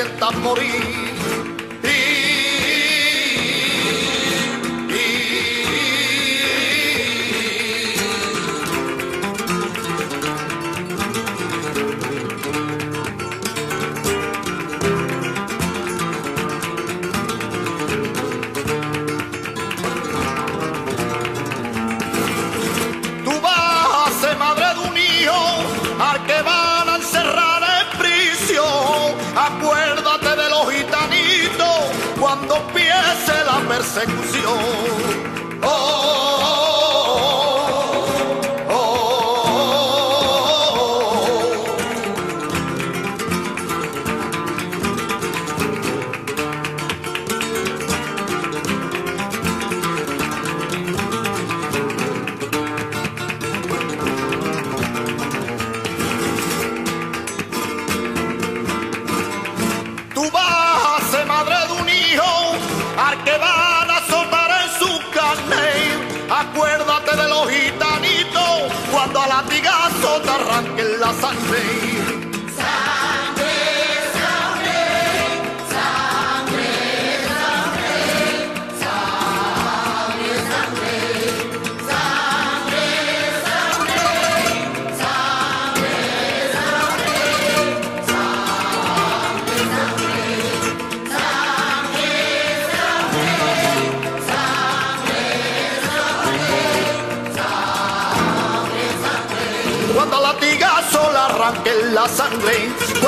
sientas 0.00 0.34
morir. 0.36 1.09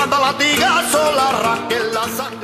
Cuando 0.02 0.16
a 0.16 0.32
latigazo 0.32 1.12
le 1.12 1.20
arranquen 1.20 1.94
la. 1.94 2.41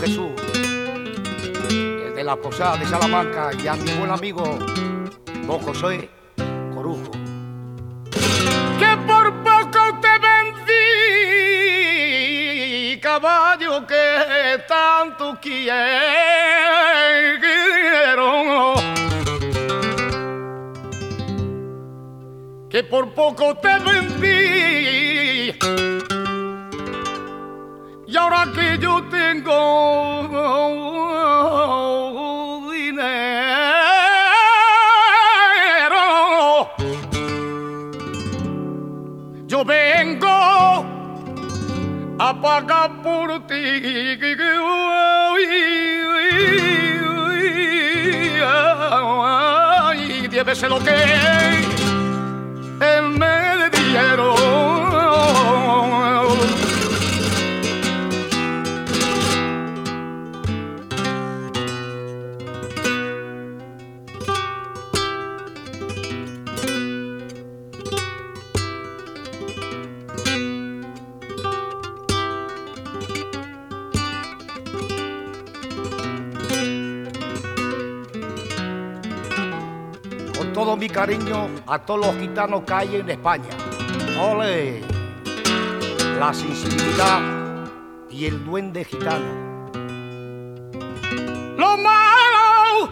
Jesús, 0.00 0.30
el 1.70 2.14
de 2.14 2.24
la 2.24 2.36
posada 2.36 2.76
de 2.76 2.86
Salamanca, 2.86 3.50
y 3.62 3.66
a 3.66 3.74
mi 3.74 3.90
buen 3.92 4.10
amigo 4.10 4.58
Don 5.46 5.58
José 5.60 6.08
Corujo 6.74 7.12
que 8.78 8.96
por 9.06 9.32
poco 9.42 9.98
te 10.00 10.18
vendí, 10.18 10.74
caballo 13.00 13.86
que 13.86 14.62
tanto 14.68 15.38
quiero. 15.40 15.94
Que 22.68 22.84
por 22.84 23.14
poco 23.14 23.56
te 23.56 23.78
vendí. 23.78 25.56
Y 28.08 28.16
ahora 28.16 28.46
que 28.54 28.78
yo 28.78 29.02
tengo 29.10 29.90
dinero, 32.70 33.16
yo 39.48 39.64
vengo 39.64 40.86
a 42.18 42.40
pagar 42.40 43.02
por 43.02 43.44
ti. 43.48 44.16
Ay, 48.48 50.28
llévese 50.30 50.68
lo 50.68 50.78
que 50.78 50.94
me 53.02 53.68
dieron. 53.70 54.36
Mi 80.76 80.88
cariño 80.88 81.48
a 81.66 81.78
todos 81.78 82.06
los 82.06 82.16
gitanos 82.16 82.62
que 82.64 82.72
hay 82.72 82.96
en 82.96 83.10
España. 83.10 83.48
¡Ole! 84.20 84.82
La 86.18 86.32
sensibilidad 86.34 87.20
y 88.10 88.26
el 88.26 88.44
duende 88.44 88.84
gitano. 88.84 89.46
Lo 91.56 91.78
malo, 91.78 92.90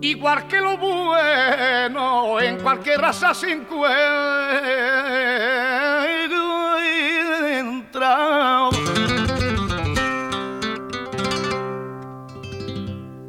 igual 0.00 0.46
que 0.48 0.60
lo 0.60 0.78
bueno, 0.78 2.40
en 2.40 2.58
cualquier 2.60 3.00
raza 3.00 3.34
se 3.34 3.52
encuentra. 3.52 3.98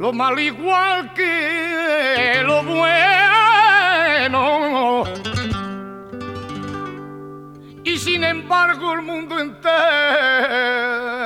Toma 0.10 0.30
al 0.30 0.40
igual 0.40 1.14
que 1.14 2.42
lo 2.44 2.64
bueno. 2.64 4.34
Y 7.84 7.96
sin 7.96 8.24
embargo 8.24 8.94
el 8.96 9.04
mundo 9.04 9.40
entero 9.40 11.19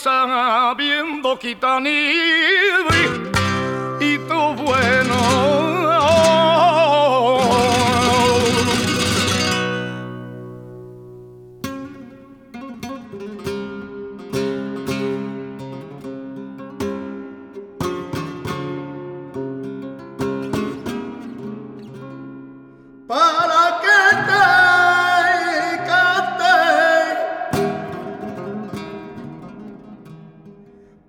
sabiendo 0.00 1.38
quitanir 1.38 2.89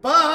Bye. 0.01 0.30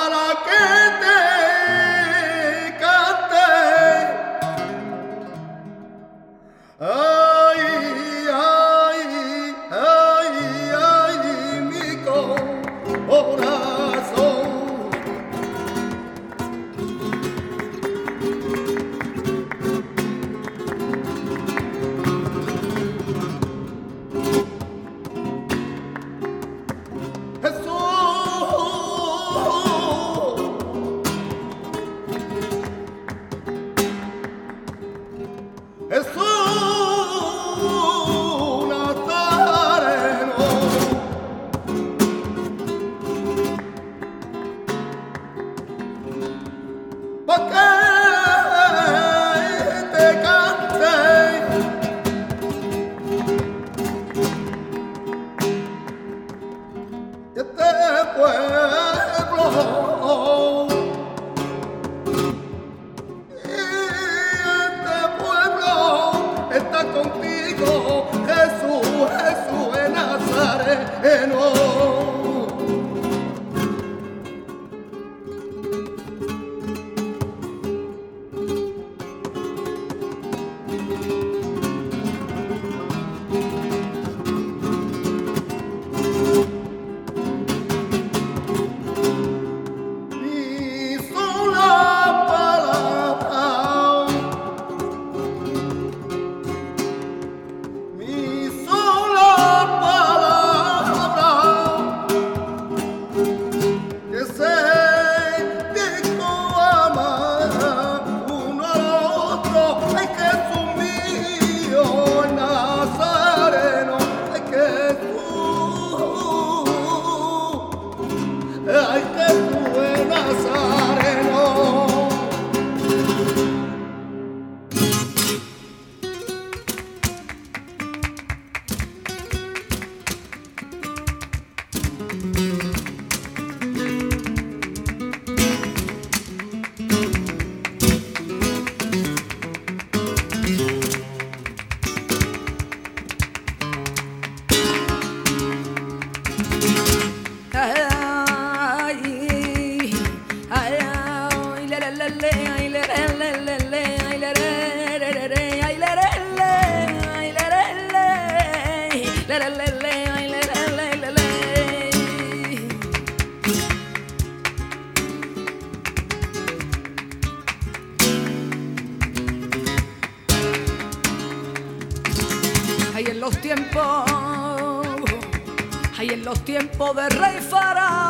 los 176.27 176.45
tiempos 176.45 176.95
de 176.97 177.09
rey 177.09 177.41
faraón. 177.41 178.03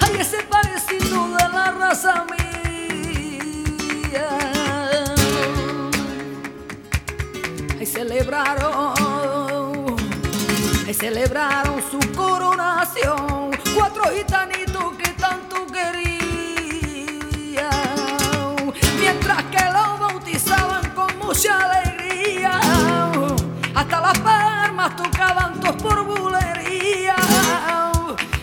Hay 0.00 0.16
ese 0.18 0.42
parecido 0.44 1.28
de 1.28 1.48
la 1.52 1.72
raza 1.72 2.24
mía. 2.24 2.40
Ahí 7.78 7.84
celebraron, 7.84 8.94
ahí 10.86 10.94
celebraron 10.94 11.82
su 11.90 11.98
coronación. 12.16 13.50
Cuatro 13.76 14.04
gitanitos 14.16 14.94
que 14.96 15.10
tanto 15.10 15.66
querían. 15.66 16.08
Mientras 18.98 19.42
que 19.52 19.64
lo 19.70 19.98
bautizaban 19.98 20.94
con 20.94 21.18
mucha 21.18 21.58
alegría. 21.58 22.58
Hasta 23.74 24.00
las 24.00 24.18
palmas 24.18 24.96
tocaban 24.96 25.60
tus 25.60 25.82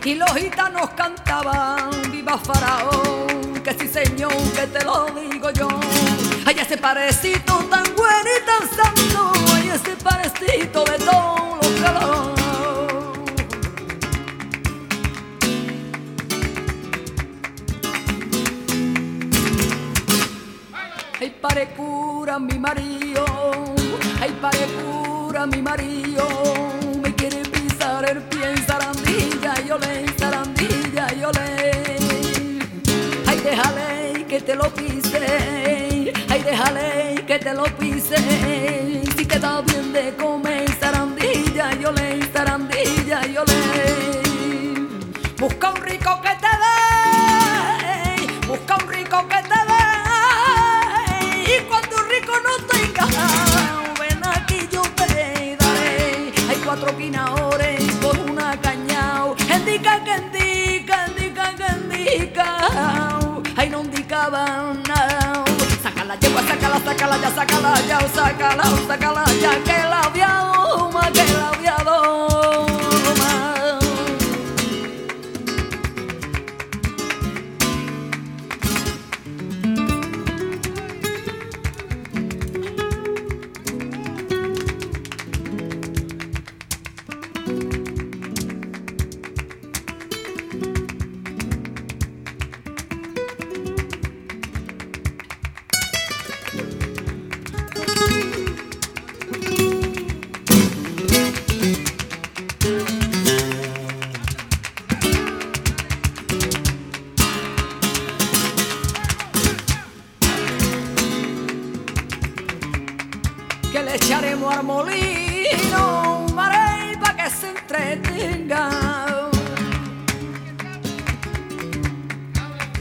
y 0.08 0.16
los 0.16 0.32
gitanos 0.36 0.92
cantaban, 0.92 1.90
viva 2.10 2.38
Faraón, 2.38 3.62
que 3.62 3.74
sí 3.74 3.90
señor, 3.90 4.32
que 4.56 4.66
te 4.68 4.86
lo 4.86 5.08
digo 5.08 5.50
yo. 5.52 5.68
Ay, 6.46 6.56
ese 6.58 6.78
parecito 6.78 7.56
tan 7.70 7.84
bueno 7.94 8.30
y 8.38 8.46
tan 8.46 8.70
santo, 8.70 9.34
ay, 9.54 9.68
ese 9.68 9.98
parecito 10.02 10.86
de 10.86 10.98
todos 11.00 11.58
los 11.62 11.82
calor. 11.82 12.36
Ay, 21.20 21.36
parecura 21.42 22.40
mi 22.40 22.58
marido, 22.58 23.26
ay, 24.22 24.32
parecura 24.42 25.46
mi 25.48 25.62
marido 25.62 26.77
zarandilla. 30.18 31.08
Ay, 33.28 33.40
déjale 33.44 34.26
que 34.28 34.42
te 34.42 34.56
lo 34.56 34.70
pise, 34.74 36.14
ay, 36.30 36.42
déjale 36.44 37.24
que 37.28 37.40
te 37.40 37.54
lo 37.54 37.64
pise. 37.78 38.67
sakala, 68.38 68.64
sakala, 68.88 69.24
ja 69.66 69.90
la 69.90 70.07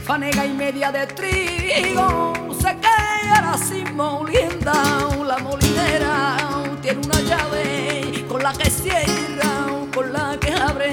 fanega 0.07 0.45
y 0.45 0.53
media 0.53 0.89
de 0.89 1.05
trigo 1.07 2.33
se 2.57 2.73
queda 2.77 3.57
sin 3.57 3.93
molienda. 3.93 4.73
La 5.27 5.37
molinera 5.39 6.37
tiene 6.81 7.01
una 7.05 7.19
llave 7.19 8.25
con 8.29 8.41
la 8.41 8.53
que 8.53 8.69
cierra, 8.69 9.67
con 9.93 10.13
la 10.13 10.37
que 10.39 10.53
abre. 10.53 10.91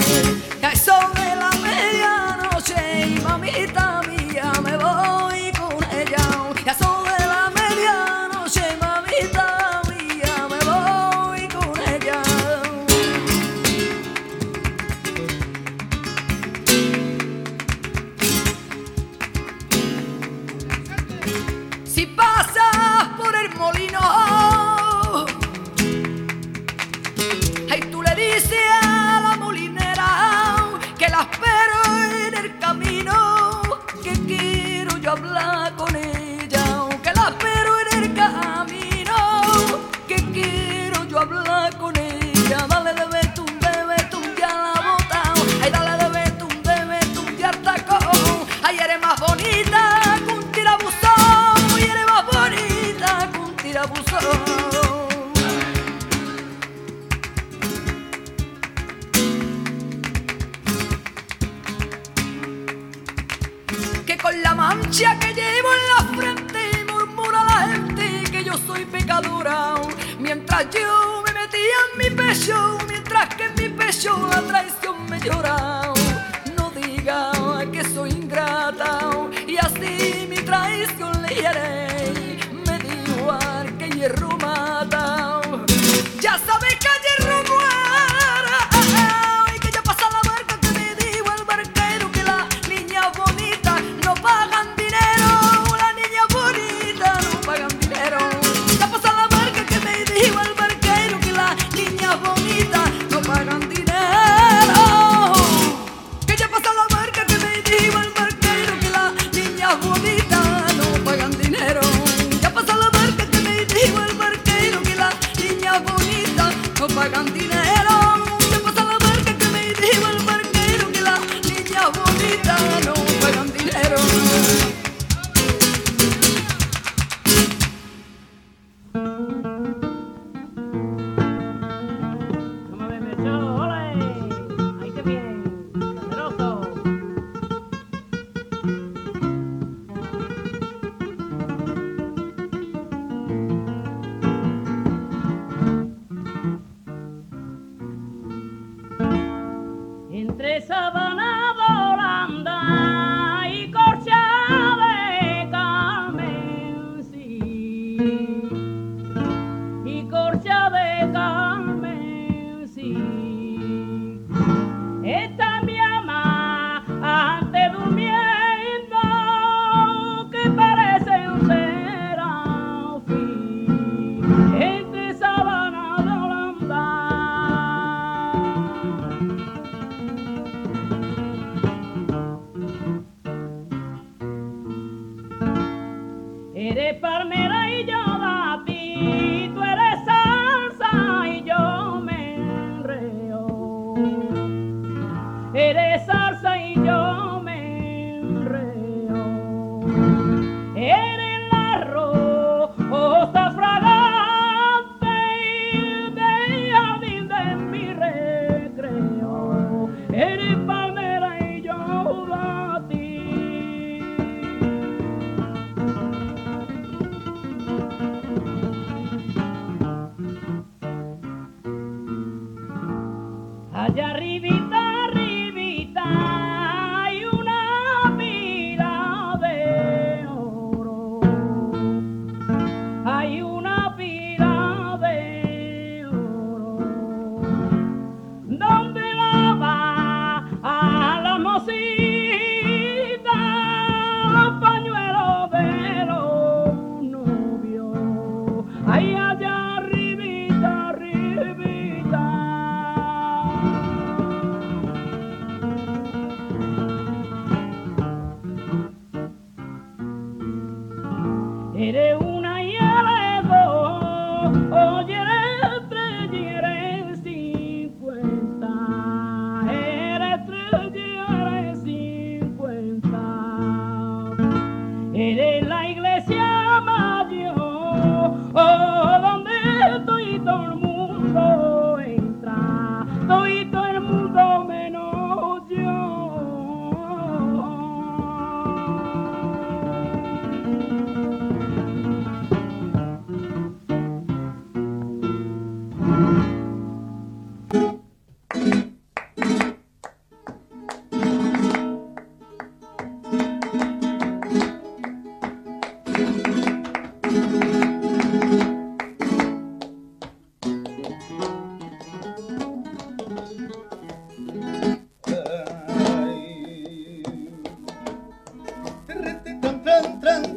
cayó, 70.56 71.22
me 71.26 71.32
metía 71.32 71.78
en 71.90 71.98
mi 71.98 72.10
pecho, 72.16 72.78
mientras 72.86 73.34
que 73.34 73.44
en 73.44 73.54
mi 73.56 73.68
pecho 73.70 74.16
la 74.30 74.40
traición 74.42 75.04
me 75.10 75.18
lloraba. 75.18 75.83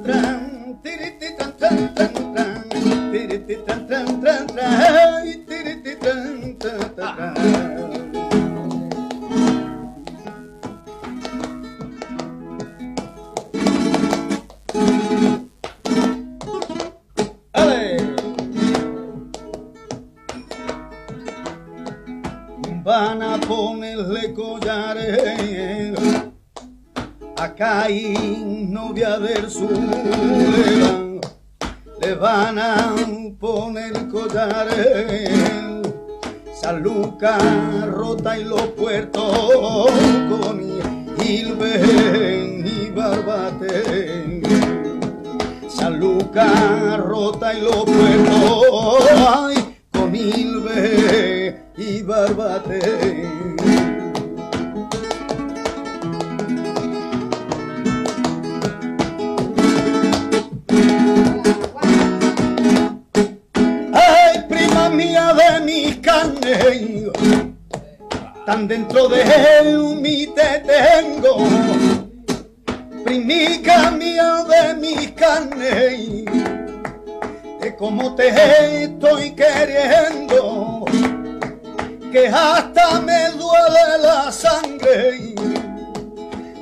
tram, 0.08 0.80
tiri 0.84 1.10
tram 1.38 1.52
tram 1.60 1.78
tram 1.96 2.14
tram, 2.34 2.54
tram 3.66 3.80
tram 3.88 4.08
tram 4.22 4.48
tram. 4.48 4.87
diciendo 79.88 80.86
que 82.12 82.28
hasta 82.28 83.00
me 83.02 83.30
duele 83.32 83.98
la 84.02 84.32
sangre 84.32 85.36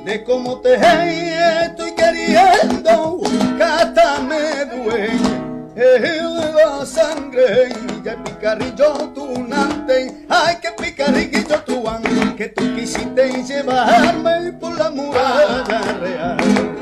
de 0.04 0.24
cómo 0.24 0.60
te 0.60 0.74
estoy 0.74 1.92
queriendo, 1.92 3.20
que 3.56 3.62
hasta 3.62 4.20
me 4.20 4.64
duele 4.66 6.52
la 6.52 6.86
sangre. 6.86 7.70
y 7.70 8.04
Ya 8.04 8.22
picarrillo 8.22 9.10
tunante, 9.14 10.24
ay 10.28 10.56
que 10.62 10.70
picarrillo 10.80 11.60
tu 11.64 11.82
que 12.36 12.48
tú 12.50 12.62
quisiste 12.76 13.42
llevarme 13.42 14.52
por 14.52 14.78
la 14.78 14.90
muralla 14.90 15.80
real. 16.00 16.75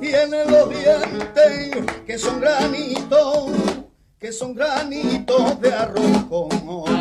tiene 0.00 0.44
los 0.46 0.68
dientes 0.70 1.86
que 2.06 2.18
son 2.18 2.40
granitos, 2.40 3.50
que 4.18 4.32
son 4.32 4.54
granitos 4.54 5.60
de 5.60 5.72
arroz 5.72 6.24
con 6.28 6.91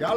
Ya 0.00 0.16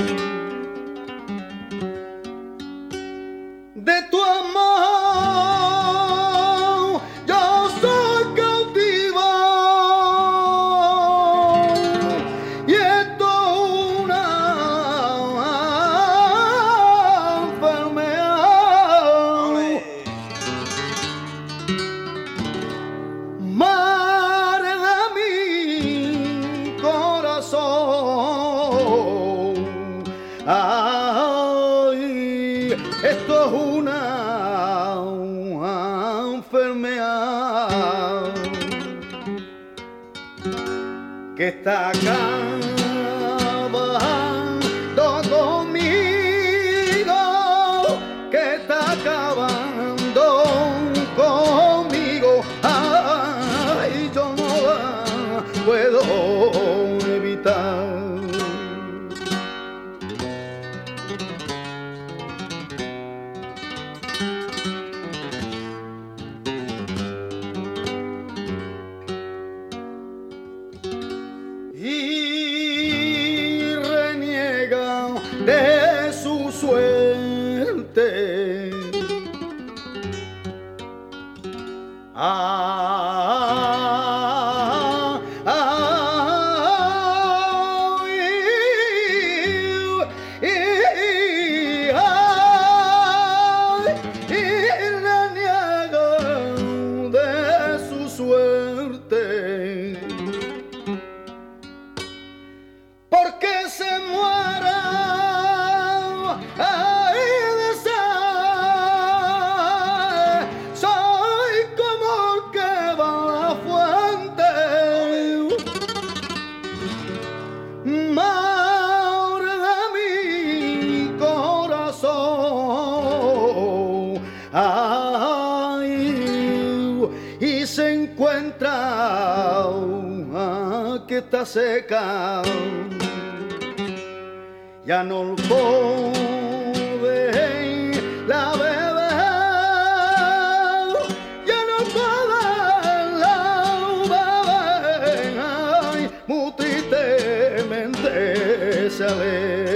tristemente 146.55 148.89
se 148.89 149.05
parpadeo 149.05 149.70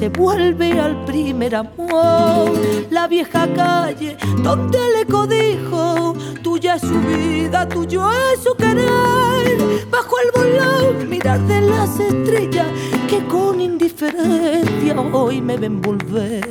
se 0.00 0.08
vuelve 0.08 0.80
al 0.80 1.04
primer 1.04 1.54
amor. 1.54 2.58
La 2.90 3.06
vieja 3.06 3.46
calle 3.52 4.16
donde 4.42 4.78
le 4.96 5.04
codijo, 5.04 6.14
tuya 6.42 6.76
es 6.76 6.80
su 6.80 6.98
vida, 7.02 7.68
tuyo 7.68 8.08
es 8.32 8.42
su 8.42 8.54
querer. 8.54 9.58
Bajo 9.90 10.16
el 10.24 10.30
volón, 10.34 11.06
mirar 11.06 11.38
de 11.46 11.60
las 11.60 12.00
estrellas 12.00 12.68
que 13.10 13.22
con 13.26 13.60
indiferencia 13.60 14.98
hoy 15.12 15.42
me 15.42 15.58
ven 15.58 15.82
volver, 15.82 16.49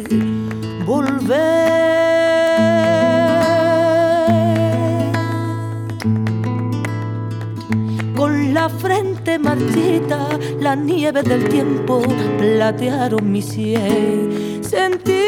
la 10.59 10.75
nieve 10.75 11.23
del 11.23 11.47
tiempo 11.49 12.01
platearon 12.37 13.31
mi 13.31 13.41
cielo. 13.41 14.33
Sentir 14.61 15.19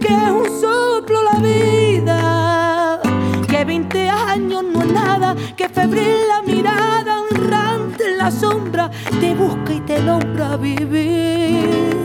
que 0.00 0.08
es 0.08 0.30
un 0.30 0.60
soplo 0.60 1.22
la 1.22 1.38
vida, 1.40 3.00
que 3.48 3.64
20 3.64 4.08
años 4.08 4.64
no 4.72 4.82
es 4.82 4.92
nada, 4.92 5.36
que 5.56 5.68
febril 5.68 6.16
la 6.28 6.42
mirada, 6.42 7.22
honrante 7.22 8.10
en 8.10 8.18
la 8.18 8.30
sombra, 8.30 8.90
te 9.20 9.34
busca 9.34 9.72
y 9.72 9.80
te 9.80 10.02
logra 10.02 10.56
vivir 10.56 11.98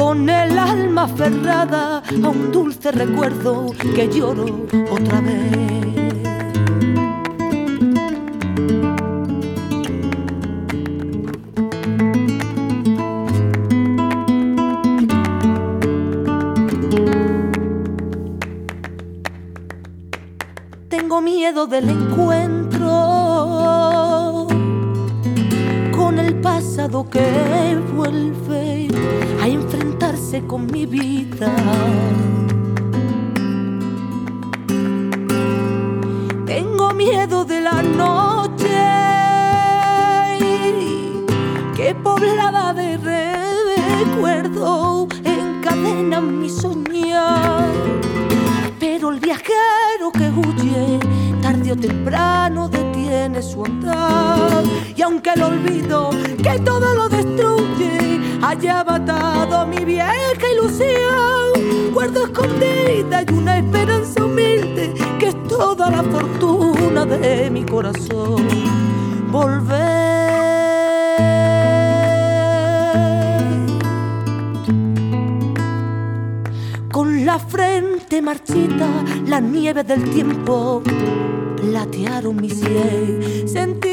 con 0.00 0.28
el 0.28 0.58
alma 0.58 1.02
aferrada 1.04 1.98
a 1.98 2.28
un 2.28 2.50
dulce 2.50 2.90
recuerdo 2.90 3.66
que 3.94 4.08
lloro 4.08 4.66
otra 4.90 5.20
vez. 5.20 5.99
Miedo 21.50 21.66
del 21.66 21.88
encuentro 21.88 22.86
con 25.90 26.20
el 26.20 26.40
pasado 26.40 27.10
que 27.10 27.76
vuelve 27.92 28.86
a 29.42 29.48
enfrentarse 29.48 30.46
con 30.46 30.66
mi 30.66 30.86
vida. 30.86 31.52
Tengo 36.46 36.92
miedo 36.92 37.44
de 37.44 37.60
la 37.62 37.82
noche 37.82 38.68
que 41.74 41.96
poblada 41.96 42.72
de 42.74 42.96
recuerdo 44.04 45.08
encadena 45.24 46.20
mi 46.20 46.48
soñar. 46.48 47.99
Temprano 51.80 52.68
detiene 52.68 53.42
su 53.42 53.64
andar. 53.64 54.62
Y 54.94 55.02
aunque 55.02 55.30
el 55.30 55.42
olvido 55.42 56.10
que 56.42 56.58
todo 56.60 56.94
lo 56.94 57.08
destruye 57.08 58.20
haya 58.42 58.84
matado 58.84 59.66
mi 59.66 59.84
vieja 59.84 60.46
ilusión, 60.54 61.92
guardo 61.92 62.24
escondida 62.24 63.22
y 63.22 63.32
una 63.32 63.58
esperanza 63.58 64.24
humilde 64.24 64.94
que 65.18 65.28
es 65.28 65.48
toda 65.48 65.90
la 65.90 66.02
fortuna 66.02 67.04
de 67.06 67.50
mi 67.50 67.64
corazón. 67.64 68.46
Volver. 69.30 70.10
Con 76.92 77.24
la 77.24 77.38
frente 77.38 78.20
marchita, 78.20 78.88
la 79.26 79.40
nieve 79.40 79.84
del 79.84 80.10
tiempo 80.10 80.82
platearon 81.60 82.36
mi 82.36 82.50
cielo. 82.50 83.46
Sentir 83.46 83.90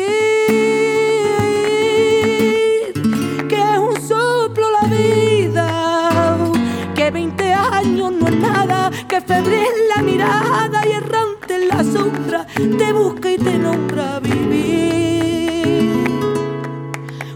que 3.50 3.56
es 3.56 3.80
un 3.80 4.02
soplo 4.02 4.68
la 4.72 4.88
vida, 4.88 6.38
que 6.96 7.12
20 7.12 7.54
años 7.54 8.12
no 8.12 8.28
es 8.28 8.40
nada, 8.40 8.92
que 9.08 9.22
febril 9.22 9.68
la 9.96 10.02
mirada 10.02 10.82
y 10.88 10.92
errante 10.92 11.56
en 11.56 11.68
la 11.68 11.84
sombra 11.84 12.48
te 12.56 12.94
busca 12.94 13.32
y 13.32 13.38
te 13.38 13.58
nombra 13.58 14.20
vivir. 14.20 16.08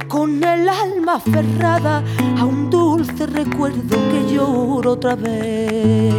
Con 0.08 0.44
el 0.44 0.68
alma 0.68 1.16
aferrada 1.16 2.04
a 2.38 2.46
un 2.46 2.70
dulce 2.70 3.26
recuerdo 3.28 3.98
que 4.12 4.34
lloro 4.34 4.92
otra 4.92 5.16
vez. 5.16 6.12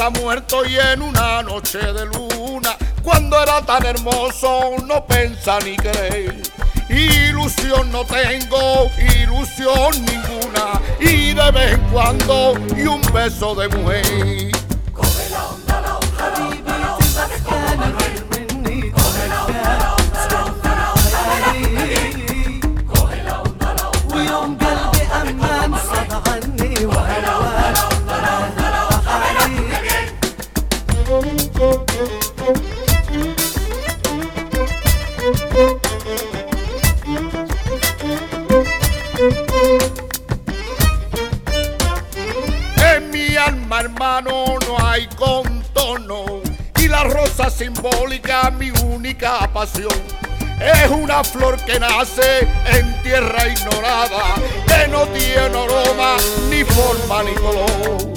Ha 0.00 0.10
muerto 0.10 0.64
y 0.64 0.78
en 0.78 1.02
una 1.02 1.42
noche 1.42 1.78
de 1.78 2.06
luna, 2.06 2.76
cuando 3.02 3.42
era 3.42 3.60
tan 3.62 3.84
hermoso, 3.84 4.76
no 4.86 5.04
pensa 5.04 5.58
ni 5.60 5.76
creer. 5.76 6.36
Ilusión 6.88 7.90
no 7.90 8.04
tengo, 8.04 8.90
ilusión 9.20 9.92
ninguna, 10.04 10.80
y 11.00 11.32
de 11.32 11.50
vez 11.50 11.72
en 11.74 11.80
cuando, 11.90 12.54
y 12.76 12.86
un 12.86 13.00
beso 13.12 13.54
de 13.54 13.68
mujer. 13.68 14.57
Simbólica, 47.58 48.52
mi 48.52 48.70
única 48.84 49.50
pasión. 49.52 49.90
Es 50.60 50.90
una 50.90 51.24
flor 51.24 51.56
que 51.64 51.80
nace 51.80 52.46
en 52.66 53.02
tierra 53.02 53.48
ignorada, 53.48 54.36
que 54.66 54.86
no 54.86 55.04
tiene 55.08 55.40
aroma, 55.40 56.16
ni 56.50 56.62
forma, 56.62 57.22
ni 57.24 57.34
color. 57.34 58.12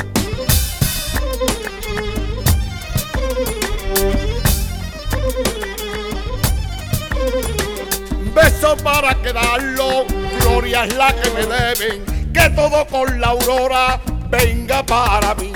Beso 8.35 8.77
para 8.77 9.15
quedarlo, 9.23 10.05
gloria 10.41 10.85
es 10.85 10.95
la 10.95 11.13
que 11.13 11.29
me 11.31 11.45
deben, 11.47 12.31
que 12.31 12.49
todo 12.51 12.85
con 12.85 13.19
la 13.19 13.29
aurora 13.29 13.99
venga 14.29 14.83
para 14.83 15.33
mí. 15.33 15.51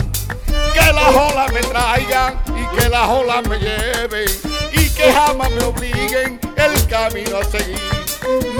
Que 0.73 0.91
las 0.91 1.15
olas 1.15 1.53
me 1.53 1.61
traigan 1.61 2.44
que 2.77 2.89
las 2.89 3.09
olas 3.09 3.47
me 3.47 3.57
lleven 3.57 4.29
y 4.73 4.89
que 4.89 5.11
jamás 5.11 5.51
me 5.51 5.63
obliguen 5.63 6.39
el 6.55 6.87
camino 6.87 7.37
a 7.37 7.43
seguir. 7.43 7.79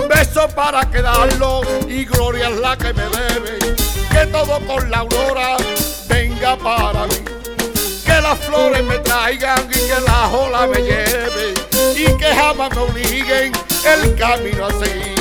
Beso 0.08 0.48
para 0.48 0.88
quedarlo 0.90 1.62
y 1.88 2.04
gloria 2.04 2.48
es 2.48 2.58
la 2.58 2.76
que 2.76 2.92
me 2.92 3.04
deben, 3.04 3.76
que 4.10 4.26
todo 4.26 4.60
con 4.66 4.90
la 4.90 4.98
aurora 4.98 5.56
venga 6.08 6.56
para 6.56 7.06
mí. 7.06 7.16
Que 8.04 8.20
las 8.20 8.38
flores 8.38 8.84
me 8.84 8.98
traigan 8.98 9.68
y 9.68 9.72
que 9.72 10.00
las 10.06 10.32
olas 10.32 10.68
me 10.68 10.82
lleven 10.82 11.54
y 11.96 12.16
que 12.16 12.34
jamás 12.34 12.70
me 12.74 12.80
obliguen 12.80 13.52
el 13.84 14.14
camino 14.16 14.66
a 14.66 14.70
seguir. 14.84 15.16